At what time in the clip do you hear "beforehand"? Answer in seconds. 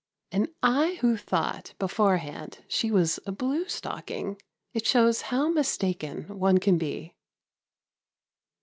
1.77-2.65